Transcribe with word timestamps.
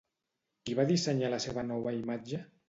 Qui 0.69 0.75
va 0.79 0.85
dissenyar 0.93 1.29
la 1.35 1.41
seva 1.45 1.67
nova 1.69 1.95
imatge? 1.99 2.43